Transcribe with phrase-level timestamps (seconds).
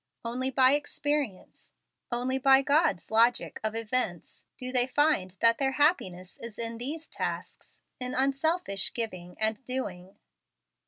[0.25, 1.73] Only by experience
[2.11, 7.07] only by God's logic of events do they find that their happiness is in these
[7.07, 10.17] tasks; in unselfish giving and doing.